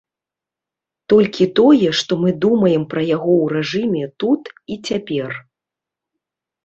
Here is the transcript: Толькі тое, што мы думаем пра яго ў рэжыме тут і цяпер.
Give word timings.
Толькі 1.13 1.45
тое, 1.59 1.89
што 1.99 2.17
мы 2.23 2.29
думаем 2.45 2.83
пра 2.95 3.01
яго 3.15 3.31
ў 3.43 3.45
рэжыме 3.57 4.03
тут 4.25 4.43
і 4.77 4.79
цяпер. 4.87 5.29